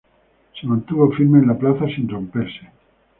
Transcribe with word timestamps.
Se 0.59 0.65
mantuvo 0.65 1.11
firme 1.11 1.37
en 1.37 1.47
la 1.49 1.53
plaza 1.55 1.85
sin 1.85 2.09
romperse. 2.09 2.71